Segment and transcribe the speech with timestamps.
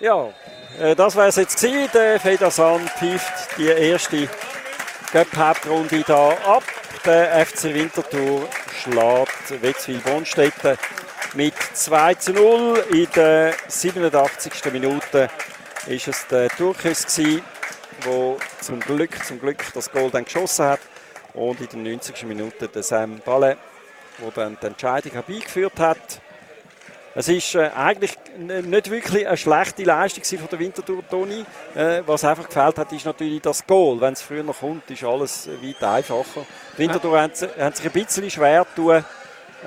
[0.00, 0.32] Ja,
[0.78, 1.62] äh, das wäre es jetzt.
[1.62, 4.30] Der Federsan pfeift die erste
[5.12, 6.62] Cup-Hauptrunde hier ab.
[7.04, 8.48] Der FC Winterthur
[8.80, 10.78] schlägt Wetzwil-Bonstetten
[11.34, 12.82] mit 2 zu 0.
[12.90, 14.72] In der 87.
[14.72, 15.28] Minute
[15.86, 20.80] ist es der Turkis der zum Glück, zum Glück das Goal dann geschossen hat.
[21.34, 22.22] Und in der 90.
[22.24, 23.58] Minute der Sam Balle,
[24.18, 26.22] der dann die Entscheidung herbeigeführt hat.
[27.14, 31.44] Es ist äh, eigentlich nicht wirklich eine schlechte Leistung von der Winterthur, Toni.
[31.74, 34.00] Äh, was einfach gefällt hat, ist natürlich das Goal.
[34.00, 36.46] Wenn es früher noch kommt, ist alles weit einfacher.
[36.74, 37.22] Die Winterthur ja.
[37.22, 39.04] haben sich ein bisschen schwer tun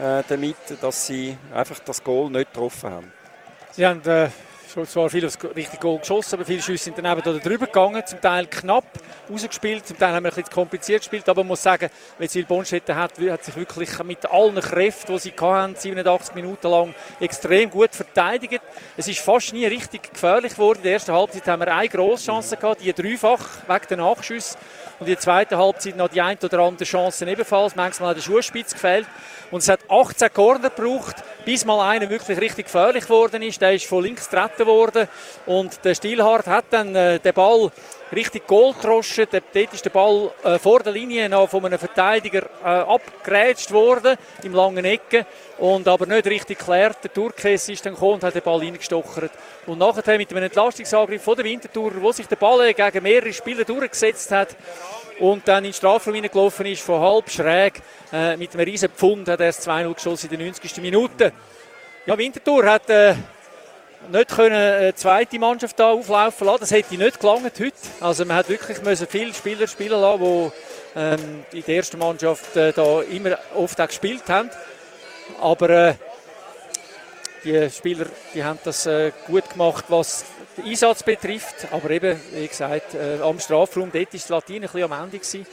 [0.01, 3.13] äh, damit, dass sie einfach das Goal nicht getroffen haben.
[3.71, 4.29] Sie haben äh,
[4.73, 8.03] schon zwar viel aufs richtige Goal geschossen, aber viele Schüsse sind daneben oder drüber gegangen,
[8.05, 8.85] zum Teil knapp
[9.29, 13.11] rausgespielt, zum Teil haben wir ein kompliziert gespielt, aber man muss sagen, Wetzwil Bonstetten hat,
[13.19, 18.61] hat sich wirklich mit allen Kräften, die sie hatten, 87 Minuten lang extrem gut verteidigt.
[18.97, 20.79] Es ist fast nie richtig gefährlich geworden.
[20.79, 24.57] In der ersten Halbzeit haben wir eine grosse Chance gehabt, die dreifach wegen der Nachschüsse
[24.99, 27.75] und in der zweiten Halbzeit noch die ein oder andere Chance ebenfalls.
[27.75, 29.05] Manchmal hat der Schuhspitz gefällt.
[29.51, 33.61] Und es hat 18 Corner gebraucht, bis mal einer wirklich richtig gefährlich geworden ist.
[33.61, 35.07] Der ist von links getreten worden.
[35.45, 37.71] Und der Stilhardt hat dann äh, den Ball
[38.11, 38.73] richtig Goal.
[38.81, 44.17] Dort ist der Ball äh, vor der Linie noch von einem Verteidiger äh, abgerätscht worden,
[44.43, 45.25] im langen Ecke.
[45.57, 46.97] Und aber nicht richtig geklärt.
[47.03, 49.31] Der Turkes ist dann gekommen und hat den Ball reingestochert.
[49.65, 53.63] Und nachher mit einem Entlastungsangriff von der Wintertour, wo sich der Ball gegen mehrere Spieler
[53.63, 54.55] durchgesetzt hat,
[55.19, 57.81] und dann in den Strafraum gelaufen ist, von halb schräg
[58.11, 60.77] äh, mit einem riesen Pfund hat er das 2-0 geschossen in der 90.
[60.77, 61.31] Minute.
[62.05, 63.15] Ja, Winterthur hat äh,
[64.11, 66.59] nicht können eine äh, zweite Mannschaft da auflaufen lassen.
[66.61, 67.73] Das hätte nicht gelangt heute.
[67.99, 70.51] Also man hat wirklich müssen viele Spieler spielen lassen, die
[70.99, 74.49] ähm, in der ersten Mannschaft äh, da immer oft auch gespielt haben.
[75.41, 75.93] Aber äh,
[77.43, 80.25] die Spieler die haben das äh, gut gemacht, was
[80.57, 81.67] den Einsatz betrifft.
[81.71, 85.17] Aber eben, wie gesagt, am Strafraum, dort die Latine ein bisschen am Ende.
[85.17, 85.47] Gewesen.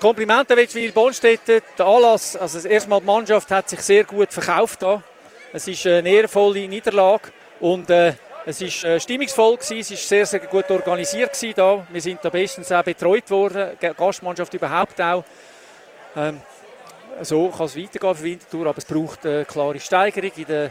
[0.00, 1.60] Komplimente Wetzwil Bonstetten.
[1.78, 4.82] Der Anlass, also das erste Mal die Mannschaft hat sich sehr gut verkauft.
[4.82, 5.02] Da.
[5.52, 8.14] Es ist eine ehrenvolle Niederlage und äh,
[8.44, 11.86] es ist äh, stimmungsvoll gewesen, es ist sehr, sehr gut organisiert gewesen da.
[11.90, 15.24] Wir sind da bestens auch betreut worden, Gastmannschaft überhaupt auch.
[16.16, 16.40] Ähm,
[17.20, 20.60] so kann es weitergehen für Winterthur, aber es braucht eine klare Steigerung in der